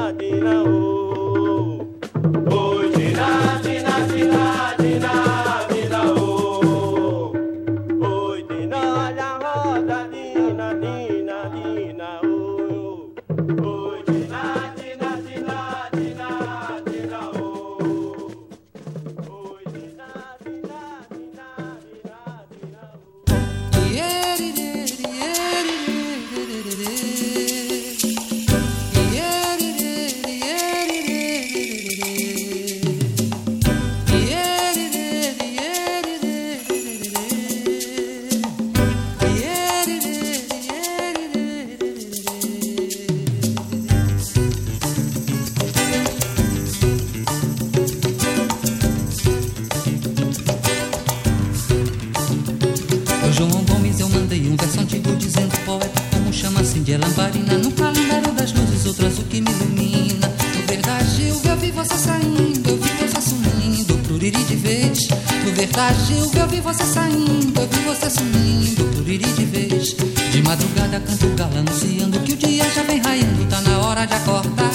você 66.65 66.83
saindo, 66.83 67.61
eu 67.61 67.67
vi 67.67 67.79
você 67.81 68.09
sumindo, 68.09 68.85
pluriri 68.85 69.23
de 69.23 69.45
vez. 69.45 69.95
De 70.31 70.41
madrugada 70.41 70.99
canto 70.99 71.27
galo 71.35 71.59
anunciando 71.59 72.19
que 72.21 72.33
o 72.33 72.37
dia 72.37 72.67
já 72.71 72.81
vem 72.81 72.99
raiando, 72.99 73.45
tá 73.45 73.61
na 73.61 73.79
hora 73.81 74.05
de 74.07 74.13
acordar. 74.15 74.71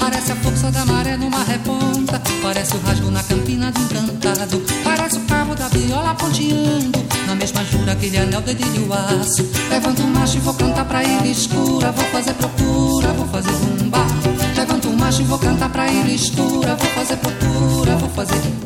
Parece 0.00 0.32
a 0.32 0.36
força 0.36 0.70
da 0.70 0.86
maré 0.86 1.18
numa 1.18 1.44
reponta, 1.44 2.20
parece 2.42 2.74
o 2.74 2.80
rasgo 2.80 3.10
na 3.10 3.22
campina 3.22 3.70
do 3.70 3.78
encantado, 3.78 4.62
parece 4.82 5.18
o 5.18 5.20
cabo 5.26 5.54
da 5.54 5.68
viola 5.68 6.14
ponteando. 6.14 7.04
Na 7.26 7.34
mesma 7.34 7.62
jura 7.64 7.92
aquele 7.92 8.16
anel 8.18 8.40
dedilho 8.40 8.92
aço 8.92 9.48
Levanto 9.68 10.02
o 10.02 10.06
macho 10.06 10.36
e 10.36 10.40
vou 10.40 10.54
cantar 10.54 10.84
pra 10.84 11.02
ilha 11.02 11.26
escura 11.26 11.90
Vou 11.90 12.04
fazer 12.06 12.34
procura, 12.34 13.08
vou 13.12 13.26
fazer 13.28 13.50
zumba 13.50 14.06
Levanto 14.54 14.88
o 14.88 14.96
macho 14.96 15.22
e 15.22 15.24
vou 15.24 15.38
cantar 15.38 15.70
pra 15.70 15.90
ilha 15.90 16.12
escura 16.12 16.76
Vou 16.76 16.88
fazer 16.90 17.16
procura, 17.16 17.96
vou 17.96 18.10
fazer 18.10 18.36
bomba 18.36 18.63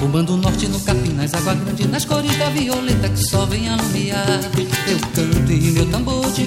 Bombando 0.00 0.32
o 0.32 0.36
norte 0.38 0.66
no 0.66 0.80
capim, 0.80 1.12
nas 1.12 1.34
águas 1.34 1.58
grandes 1.60 1.86
Nas 1.90 2.04
cores 2.06 2.34
da 2.38 2.48
violeta 2.48 3.08
que 3.08 3.22
só 3.22 3.44
vem 3.44 3.68
alumiar. 3.68 4.40
Eu 4.88 4.98
canto 5.14 5.52
e 5.52 5.70
meu 5.72 5.90
tambor 5.90 6.32
de 6.32 6.46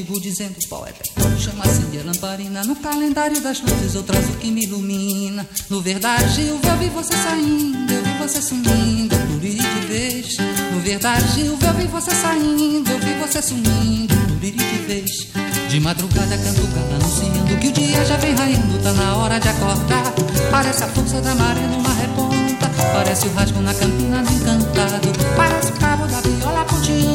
antigo 0.00 0.20
dizendo 0.20 0.56
poeta 0.68 1.02
Chama 1.38 1.64
assim 1.64 1.90
de 1.90 1.98
lamparina 1.98 2.64
No 2.64 2.76
calendário 2.76 3.40
das 3.40 3.60
luzes 3.60 3.94
eu 3.94 4.02
trazo 4.02 4.32
o 4.32 4.36
que 4.36 4.50
me 4.50 4.64
ilumina 4.64 5.46
No 5.68 5.80
verdade 5.80 6.46
eu 6.46 6.58
vi 6.78 6.88
você 6.88 7.14
saindo 7.16 7.92
Eu 7.92 8.02
vi 8.02 8.18
você 8.18 8.42
sumindo 8.42 9.16
Pluriri 9.26 9.58
de 9.58 9.86
vez 9.86 10.36
No 10.72 10.80
verdade 10.80 11.46
eu 11.46 11.56
vi 11.56 11.86
você 11.86 12.10
saindo 12.10 12.90
Eu 12.90 12.98
vi 12.98 13.14
você 13.14 13.42
sumindo 13.42 14.14
Pluriri 14.26 14.58
de 14.58 14.86
vez 14.86 15.10
De 15.68 15.80
madrugada 15.80 16.36
canto 16.38 16.66
galo 16.68 16.94
anunciando 16.94 17.56
que 17.60 17.68
o 17.68 17.72
dia 17.72 18.04
já 18.06 18.16
vem 18.16 18.34
raiando, 18.34 18.78
tá 18.82 18.92
na 18.94 19.16
hora 19.16 19.38
de 19.38 19.48
acordar. 19.48 20.14
Parece 20.50 20.82
a 20.82 20.88
força 20.88 21.20
da 21.20 21.34
maré 21.34 21.60
numa 21.60 21.92
reponta, 21.92 22.70
parece 22.94 23.26
o 23.26 23.34
rasgo 23.34 23.60
na 23.60 23.74
campina 23.74 24.22
do 24.22 24.32
encantado, 24.32 25.08
parece 25.36 25.72
o 25.72 25.74
cabo 25.74 26.06
da 26.06 26.20
viola 26.22 26.64
ponteando. 26.64 27.09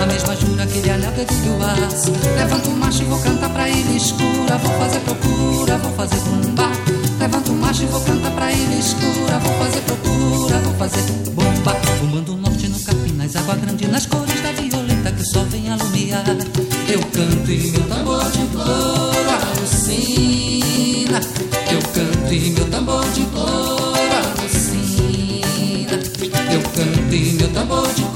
Na 0.00 0.06
mesma 0.06 0.34
jura 0.34 0.64
aquele 0.64 0.90
anel 0.90 1.12
dedilho 1.12 1.62
aço. 1.62 2.10
Levanto 2.34 2.70
o 2.70 2.72
macho 2.74 3.02
e 3.02 3.04
vou 3.04 3.18
cantar 3.18 3.50
pra 3.50 3.68
ilha 3.68 3.96
escura, 3.98 4.56
vou 4.56 4.72
fazer 4.78 5.00
procura, 5.00 5.76
vou 5.76 5.92
fazer 5.92 6.16
bomba. 6.20 6.70
Levanto 7.18 7.52
o 7.52 7.54
macho 7.54 7.82
e 7.82 7.86
vou 7.86 8.00
cantar 8.00 8.30
pra 8.30 8.50
ilha 8.50 8.76
escura, 8.76 9.38
vou 9.40 9.52
fazer 9.58 9.80
procura, 9.82 10.58
vou 10.60 10.74
fazer 10.76 11.02
bomba. 11.32 11.76
Fumando 11.98 12.32
o 12.32 12.36
norte 12.38 12.68
no 12.68 12.80
capim, 12.80 13.12
nas 13.12 13.36
água 13.36 13.56
grande, 13.56 13.86
nas 13.88 14.06
cores 14.06 14.40
da 14.40 14.52
violeta 14.52 15.12
que 15.12 15.22
sol 15.22 15.44
vem 15.50 15.70
alumiar. 15.70 16.24
Eu 16.88 17.00
canto 17.00 17.52
e 17.52 17.70
meu 17.70 17.82
tambor 17.86 18.24
de 18.30 18.46
couro 18.56 19.30
alucina. 19.52 21.20
Eu 21.70 21.82
canto 21.92 22.32
e 22.32 22.50
meu 22.52 22.64
tambor 22.70 23.04
de 23.10 23.20
couro 23.26 24.16
alucina. 24.38 26.00
Eu 26.50 26.62
canto 26.62 27.14
e 27.14 27.32
meu 27.34 27.48
tambor 27.52 27.92
de 27.92 28.09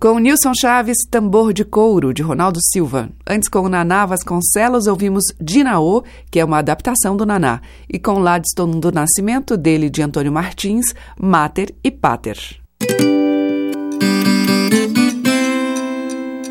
Com 0.00 0.18
Nilson 0.18 0.52
Chaves, 0.58 0.96
Tambor 1.10 1.52
de 1.52 1.62
Couro, 1.62 2.14
de 2.14 2.22
Ronaldo 2.22 2.58
Silva. 2.72 3.10
Antes, 3.28 3.50
com 3.50 3.68
Naná 3.68 4.06
Vasconcelos, 4.06 4.86
ouvimos 4.86 5.24
Dinaô, 5.38 6.02
que 6.30 6.40
é 6.40 6.44
uma 6.44 6.56
adaptação 6.56 7.14
do 7.14 7.26
Naná. 7.26 7.60
E 7.86 7.98
com 7.98 8.18
Ladstone 8.18 8.80
do 8.80 8.90
Nascimento, 8.90 9.58
dele 9.58 9.90
de 9.90 10.00
Antônio 10.00 10.32
Martins, 10.32 10.94
Mater 11.20 11.74
e 11.84 11.90
Pater. 11.90 12.38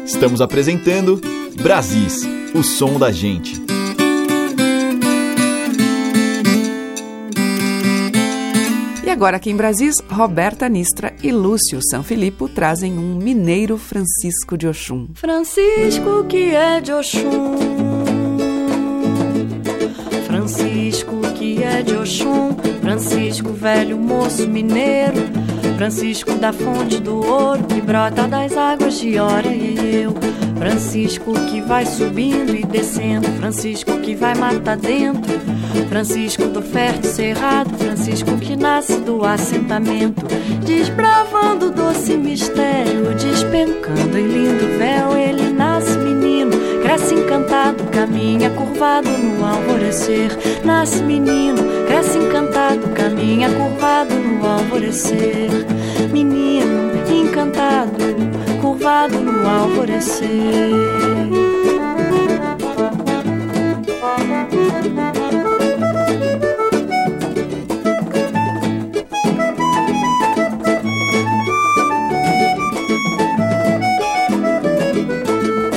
Estamos 0.05 0.41
apresentando 0.41 1.19
Brasis, 1.59 2.21
o 2.53 2.61
som 2.61 2.99
da 2.99 3.11
gente. 3.11 3.78
E 9.09 9.11
agora 9.11 9.37
aqui 9.37 9.49
em 9.49 9.55
Brasis, 9.55 9.95
Roberta 10.07 10.69
Nistra 10.69 11.15
e 11.23 11.31
Lúcio 11.31 11.79
Sanfilippo 11.81 12.47
trazem 12.47 12.95
um 12.95 13.15
mineiro 13.15 13.75
Francisco 13.75 14.55
de 14.55 14.67
Oxum. 14.67 15.07
Francisco 15.15 16.25
que 16.25 16.53
é 16.53 16.79
de 16.79 16.91
Oxum. 16.91 17.57
Francisco 20.27 21.21
que 21.33 21.63
é 21.63 21.81
de 21.81 21.95
Oxum. 21.95 22.55
Francisco, 22.81 23.51
velho 23.51 23.97
moço 23.97 24.47
mineiro. 24.47 25.17
Francisco 25.75 26.35
da 26.35 26.53
fonte 26.53 27.01
do 27.01 27.15
ouro 27.15 27.63
que 27.63 27.81
brota 27.81 28.27
das 28.27 28.55
águas 28.55 28.99
de 28.99 29.17
Ora 29.17 29.47
e 29.47 30.03
eu. 30.03 30.13
Francisco 30.59 31.31
que 31.49 31.61
vai 31.61 31.85
subindo 31.85 32.53
e 32.53 32.65
descendo. 32.65 33.29
Francisco 33.39 33.97
que 33.99 34.13
vai 34.13 34.35
matar 34.35 34.75
dentro. 34.75 35.39
Francisco 35.87 36.47
do 36.47 36.61
fértil 36.61 37.09
cerrado. 37.09 37.77
Francisco 37.77 38.37
que 38.37 38.57
nasce 38.57 38.99
do 38.99 39.23
assentamento. 39.23 40.25
Desbravando 40.65 41.71
doce 41.71 42.17
mistério. 42.17 43.15
Despencando 43.15 44.17
em 44.17 44.27
lindo 44.27 44.77
véu. 44.77 45.17
Ele 45.17 45.49
nasce 45.53 45.97
menino. 45.97 46.51
Cresce 46.83 47.15
encantado. 47.15 47.81
Caminha 47.85 48.49
curvado 48.49 49.09
no 49.09 49.45
alvorecer. 49.45 50.37
Nasce 50.65 51.01
menino. 51.01 51.63
Cresce 51.87 52.17
encantado. 52.17 52.85
Caminha 52.89 53.49
curvado 53.49 54.13
no 54.13 54.45
alvorecer. 54.45 55.49
Menino 56.11 56.91
encantado. 57.09 57.91
Curvado 58.61 59.19
no 59.19 59.47
alvorecer. 59.47 60.29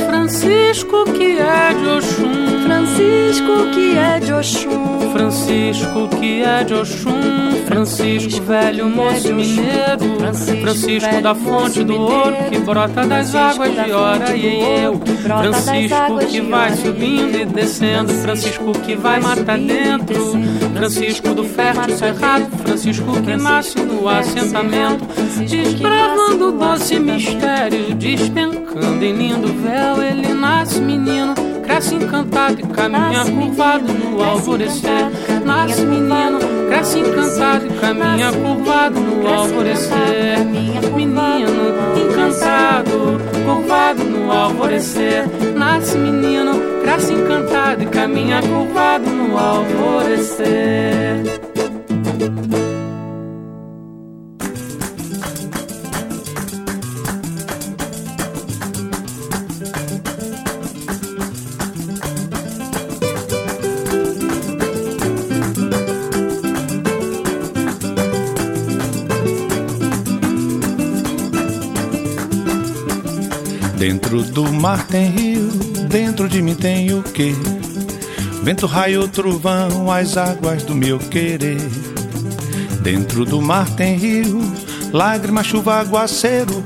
Francisco 0.06 1.04
que 1.12 1.38
é 1.38 1.74
de 1.74 1.88
Oxum. 1.88 2.62
Francisco 2.64 3.70
que 3.74 3.98
é 3.98 4.20
de 4.20 4.32
Oxum. 4.32 5.12
Francisco 5.12 6.11
que 6.22 6.40
é 6.40 6.62
de 6.62 6.72
Oxum. 6.72 7.64
Francisco, 7.66 8.42
velho 8.44 8.88
moço 8.88 9.34
mineiro. 9.34 10.20
Francisco 10.60 11.20
da 11.20 11.34
fonte 11.34 11.82
do 11.82 11.94
ouro 11.94 12.36
que 12.48 12.58
brota 12.60 13.04
das 13.04 13.34
águas 13.34 13.74
de 13.74 13.90
Ora 13.90 14.36
e 14.36 14.84
eu. 14.84 15.00
Francisco 15.00 16.18
que 16.30 16.40
vai 16.42 16.76
subindo 16.76 17.40
e 17.40 17.44
descendo. 17.44 18.12
Francisco 18.12 18.72
que 18.84 18.94
vai 18.94 19.18
matar 19.20 19.58
dentro. 19.58 20.32
Francisco 20.76 21.34
do 21.34 21.44
fértil 21.44 21.96
cerrado. 21.96 22.46
Francisco 22.58 23.20
que 23.22 23.36
nasce 23.36 23.80
no 23.80 24.08
assentamento. 24.08 25.04
Desbravando 25.44 26.48
o 26.48 26.52
doce 26.52 27.00
mistério. 27.00 27.94
Despencando 27.96 29.04
em 29.04 29.12
lindo 29.12 29.48
véu. 29.60 30.00
Ele 30.00 30.32
nasce 30.34 30.80
menino. 30.80 31.34
Cresce 31.64 31.94
encantado 31.94 32.60
e 32.60 32.66
caminha 32.66 33.24
curvado 33.24 33.92
no 33.92 34.22
alvorecer. 34.22 35.10
Nasce 35.44 35.84
menino, 35.84 36.38
cresce 36.68 36.98
encantado 36.98 37.66
e 37.66 37.70
caminha 37.70 38.32
curvado 38.32 39.00
no 39.00 39.28
alvorecer. 39.28 40.38
Menino 40.94 41.50
encantado, 41.96 43.20
curvado 43.44 44.04
no 44.04 44.32
alvorecer. 44.32 45.28
Nasce 45.54 45.98
menino, 45.98 46.54
cresce 46.82 47.12
encantado 47.12 47.82
e 47.82 47.86
caminha 47.86 48.40
curvado 48.42 49.10
no 49.10 49.38
alvorecer. 49.38 51.22
Dentro 74.22 74.44
do 74.44 74.52
mar 74.52 74.86
tem 74.86 75.10
rio, 75.10 75.48
dentro 75.88 76.28
de 76.28 76.40
mim 76.40 76.54
tem 76.54 76.94
o 76.94 77.02
quê? 77.02 77.34
Vento, 78.44 78.66
raio, 78.66 79.08
trovão, 79.08 79.90
as 79.90 80.16
águas 80.16 80.62
do 80.62 80.76
meu 80.76 80.96
querer. 80.96 81.60
Dentro 82.82 83.24
do 83.24 83.42
mar 83.42 83.68
tem 83.70 83.96
rio, 83.96 84.40
lágrima, 84.92 85.42
chuva, 85.42 85.80
aguaceiro. 85.80 86.62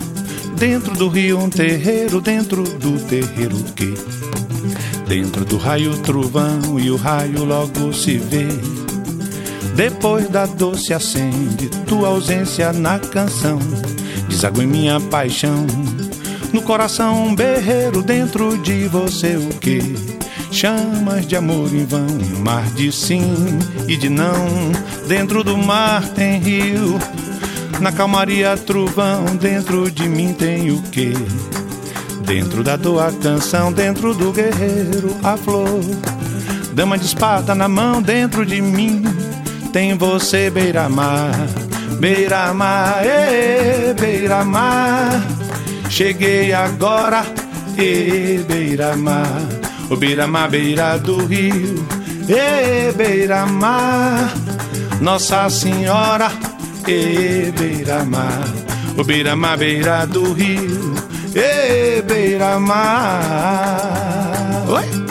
Dentro 0.58 0.94
do 0.94 1.08
rio 1.08 1.38
um 1.38 1.48
terreiro, 1.48 2.20
dentro 2.20 2.62
do 2.62 3.00
terreiro 3.06 3.56
o 3.56 3.72
quê? 3.72 3.94
Dentro 5.08 5.42
do 5.46 5.56
raio, 5.56 5.96
trovão 6.02 6.78
e 6.78 6.90
o 6.90 6.96
raio 6.96 7.42
logo 7.42 7.90
se 7.94 8.18
vê. 8.18 8.48
Depois 9.74 10.28
da 10.28 10.44
dor 10.44 10.78
se 10.78 10.92
acende 10.92 11.70
tua 11.86 12.08
ausência 12.08 12.70
na 12.74 12.98
canção. 12.98 13.58
Deságua 14.28 14.62
em 14.62 14.66
minha 14.66 15.00
paixão 15.00 15.66
No 16.52 16.62
coração 16.62 17.26
um 17.26 17.34
berreiro 17.34 18.02
dentro 18.02 18.56
de 18.58 18.88
você 18.88 19.36
o 19.36 19.48
que? 19.58 19.80
Chamas 20.50 21.26
de 21.26 21.36
amor 21.36 21.74
em 21.74 21.84
vão, 21.84 22.06
mar 22.38 22.64
de 22.70 22.90
sim 22.90 23.34
e 23.86 23.96
de 23.96 24.08
não. 24.08 24.72
Dentro 25.06 25.44
do 25.44 25.56
mar 25.56 26.02
tem 26.10 26.38
rio, 26.38 26.98
na 27.80 27.92
calmaria 27.92 28.56
trovão. 28.56 29.24
Dentro 29.36 29.90
de 29.90 30.08
mim 30.08 30.32
tem 30.32 30.70
o 30.70 30.82
que? 30.82 31.12
Dentro 32.24 32.64
da 32.64 32.76
dor 32.76 33.02
a 33.02 33.12
canção, 33.12 33.72
dentro 33.72 34.14
do 34.14 34.32
guerreiro 34.32 35.14
a 35.22 35.36
flor. 35.36 35.80
Dama 36.72 36.96
de 36.98 37.06
espada 37.06 37.54
na 37.54 37.68
mão, 37.68 38.00
dentro 38.00 38.44
de 38.44 38.60
mim 38.60 39.02
tem 39.72 39.96
você 39.96 40.48
beira-mar. 40.48 41.32
Beira-mar, 41.98 43.02
beira-mar. 43.98 45.35
Cheguei 45.96 46.52
agora, 46.52 47.24
e 47.78 48.44
beira-mar. 48.46 49.40
O 49.88 49.96
beira-mar, 49.96 50.50
beira 50.50 50.98
do 50.98 51.24
rio, 51.24 51.86
e 52.28 52.92
beira-mar. 52.92 54.30
Nossa 55.00 55.48
Senhora, 55.48 56.30
e 56.86 57.50
beira-mar. 57.50 58.44
O 58.98 59.04
beira-mar, 59.04 59.56
beira 59.56 60.04
do 60.04 60.34
rio, 60.34 60.92
e 61.34 62.02
beira-mar. 62.02 62.76
Oi? 64.68 65.05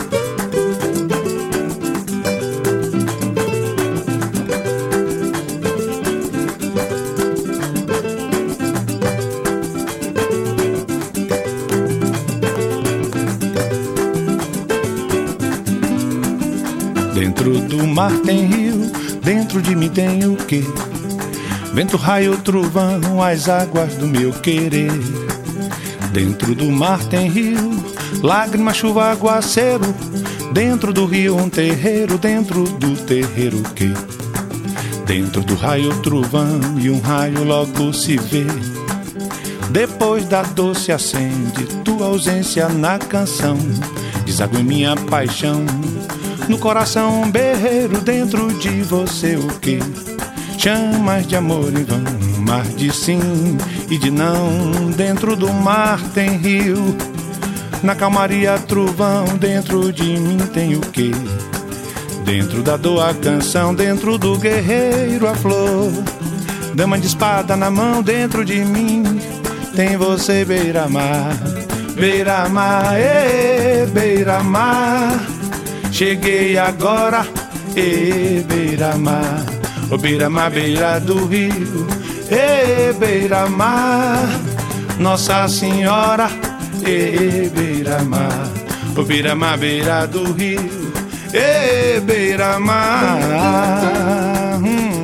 Dentro 17.36 17.60
do 17.60 17.86
mar 17.86 18.12
tem 18.20 18.46
rio, 18.46 18.90
dentro 19.22 19.60
de 19.60 19.76
mim 19.76 19.90
tem 19.90 20.24
o 20.26 20.36
quê? 20.36 20.64
Vento, 21.74 21.98
raio, 21.98 22.34
trovão, 22.38 23.22
as 23.22 23.46
águas 23.46 23.94
do 23.94 24.06
meu 24.06 24.32
querer. 24.32 24.90
Dentro 26.12 26.54
do 26.54 26.72
mar 26.72 26.98
tem 27.04 27.28
rio, 27.28 27.84
lágrima, 28.22 28.72
chuva, 28.72 29.12
aguaceiro. 29.12 29.84
Dentro 30.52 30.94
do 30.94 31.04
rio 31.04 31.36
um 31.36 31.50
terreiro, 31.50 32.16
dentro 32.16 32.64
do 32.64 32.96
terreiro 33.04 33.58
o 33.58 33.74
quê? 33.74 33.90
Dentro 35.04 35.42
do 35.42 35.54
raio, 35.54 35.94
trovão 36.00 36.58
e 36.80 36.88
um 36.88 37.00
raio 37.00 37.44
logo 37.44 37.92
se 37.92 38.16
vê. 38.16 38.46
Depois 39.70 40.24
da 40.24 40.42
dor 40.42 40.74
se 40.74 40.90
acende 40.90 41.66
tua 41.84 42.06
ausência 42.06 42.66
na 42.70 42.98
canção. 42.98 43.58
Deságua 44.24 44.58
em 44.58 44.64
minha 44.64 44.96
paixão 44.96 45.64
no 46.48 46.58
coração 46.58 47.22
um 47.22 47.30
berreiro 47.30 48.00
dentro 48.00 48.52
de 48.58 48.82
você 48.82 49.36
o 49.36 49.48
que 49.58 49.78
chamas 50.58 51.26
de 51.26 51.36
amor 51.36 51.72
em 51.72 51.84
vão 51.84 52.26
mar 52.46 52.64
de 52.64 52.92
sim 52.94 53.58
e 53.90 53.98
de 53.98 54.10
não. 54.10 54.90
Dentro 54.96 55.34
do 55.34 55.52
mar 55.52 56.00
tem 56.14 56.36
rio 56.36 56.96
na 57.82 57.94
calmaria 57.94 58.56
trovão. 58.58 59.24
Dentro 59.38 59.92
de 59.92 60.04
mim 60.04 60.38
tem 60.54 60.76
o 60.76 60.80
que 60.80 61.10
dentro 62.24 62.62
da 62.62 62.76
dor 62.76 63.08
a 63.08 63.12
canção. 63.12 63.74
Dentro 63.74 64.16
do 64.16 64.38
guerreiro 64.38 65.26
a 65.26 65.34
flor. 65.34 65.92
Dama 66.74 66.98
de 66.98 67.08
espada 67.08 67.56
na 67.56 67.70
mão 67.70 68.02
dentro 68.02 68.44
de 68.44 68.64
mim 68.64 69.02
tem 69.74 69.96
você 69.96 70.44
beira-mar. 70.44 71.36
Beira-mar 71.94 72.94
beira-mar 73.92 75.35
Cheguei 75.96 76.58
agora, 76.58 77.26
e 77.74 78.44
beira-mar, 78.46 79.46
o 79.90 79.96
beira-mar, 79.96 80.50
beira 80.50 81.00
do 81.00 81.24
rio, 81.24 81.86
e 82.30 82.92
beira-mar, 82.92 84.28
Nossa 84.98 85.48
Senhora, 85.48 86.28
e 86.86 87.48
beira-mar, 87.48 88.50
o 88.94 89.02
beira-mar, 89.04 89.56
beira 89.56 90.06
do 90.06 90.34
rio, 90.34 90.92
e 91.32 91.98
beira-mar. 92.00 93.18
Hum, 94.62 94.95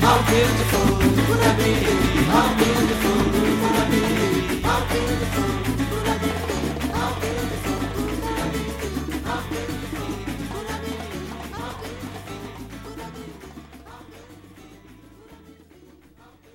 how 0.00 0.26
beautiful, 0.30 0.90
how 2.30 2.56
beautiful. 2.56 3.19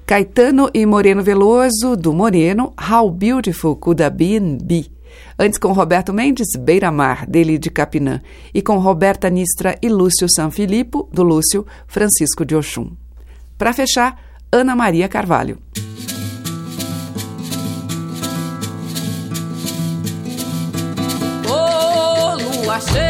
Caetano 0.05 0.69
e 0.71 0.85
Moreno 0.85 1.23
Veloso, 1.23 1.97
do 1.97 2.13
Moreno, 2.13 2.75
How 2.79 3.09
Beautiful 3.09 3.75
Could 3.75 4.03
I 4.03 4.09
Be 4.11 4.39
Be. 4.39 4.91
Antes 5.37 5.57
com 5.57 5.71
Roberto 5.71 6.13
Mendes, 6.13 6.47
Beira 6.59 6.91
Mar, 6.91 7.25
dele 7.25 7.57
de 7.57 7.71
Capinã. 7.71 8.21
E 8.53 8.61
com 8.61 8.77
Roberta 8.77 9.31
Nistra 9.31 9.75
e 9.81 9.89
Lúcio 9.89 10.27
Sanfilippo, 10.29 11.09
do 11.11 11.23
Lúcio, 11.23 11.65
Francisco 11.87 12.45
de 12.45 12.55
Oxum. 12.55 12.91
Para 13.57 13.73
fechar, 13.73 14.21
Ana 14.51 14.75
Maria 14.75 15.09
Carvalho. 15.09 15.57
Oh, 21.49 22.63
lua 22.63 22.79
cheia. 22.79 23.04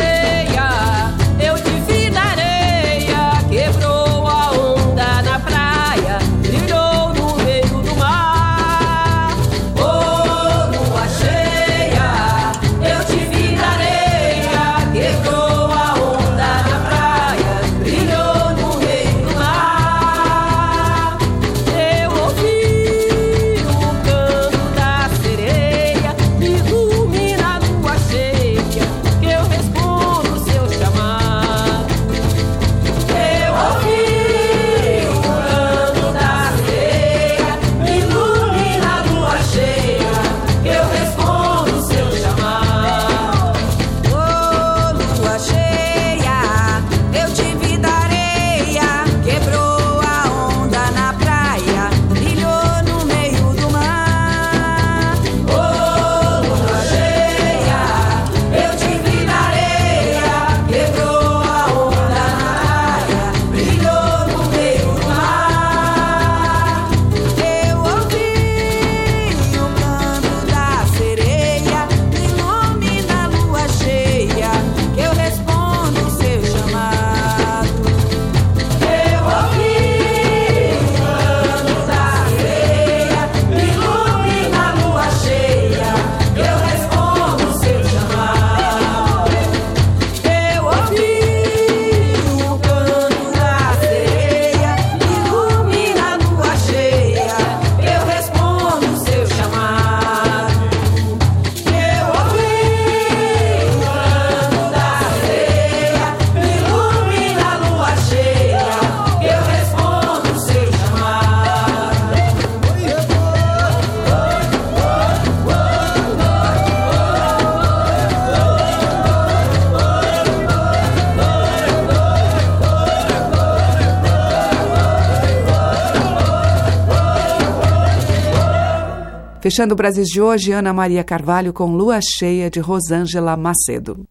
Fechando 129.46 129.76
o 129.76 129.78
Brasil 129.78 130.04
de 130.04 130.20
hoje, 130.20 130.52
Ana 130.52 130.74
Maria 130.74 131.04
Carvalho 131.04 131.54
com 131.54 131.68
Lua 131.68 132.00
Cheia 132.02 132.50
de 132.50 132.60
Rosângela 132.60 133.38
Macedo. 133.38 134.04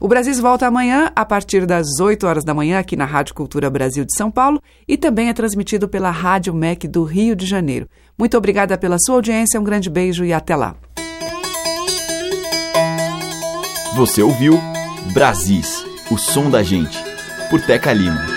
O 0.00 0.08
Brasil 0.08 0.34
volta 0.42 0.66
amanhã 0.66 1.12
a 1.14 1.24
partir 1.24 1.64
das 1.64 2.00
8 2.00 2.26
horas 2.26 2.42
da 2.42 2.52
manhã 2.52 2.80
aqui 2.80 2.96
na 2.96 3.04
Rádio 3.04 3.36
Cultura 3.36 3.70
Brasil 3.70 4.04
de 4.04 4.12
São 4.16 4.32
Paulo 4.32 4.60
e 4.88 4.96
também 4.96 5.28
é 5.28 5.32
transmitido 5.32 5.88
pela 5.88 6.10
Rádio 6.10 6.52
MEC 6.52 6.88
do 6.88 7.04
Rio 7.04 7.36
de 7.36 7.46
Janeiro. 7.46 7.88
Muito 8.18 8.36
obrigada 8.36 8.76
pela 8.76 8.96
sua 8.98 9.14
audiência, 9.14 9.60
um 9.60 9.64
grande 9.64 9.88
beijo 9.88 10.24
e 10.24 10.32
até 10.32 10.56
lá. 10.56 10.74
Você 13.94 14.24
ouviu 14.24 14.58
Brasis, 15.12 15.86
o 16.10 16.18
som 16.18 16.50
da 16.50 16.64
gente, 16.64 16.98
por 17.48 17.60
Teca 17.60 17.92
Lima. 17.92 18.33